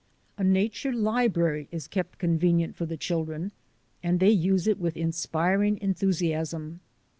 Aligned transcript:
A 0.35 0.43
nature 0.43 0.91
library 0.91 1.67
is 1.69 1.85
kept 1.87 2.17
convenient 2.17 2.75
for 2.75 2.87
the 2.87 2.97
chil 2.97 3.23
dren 3.23 3.51
and 4.01 4.19
they 4.19 4.31
use 4.31 4.65
it 4.65 4.79
with 4.79 4.97
inspiring 4.97 5.77
enthusiasm. 5.79 6.79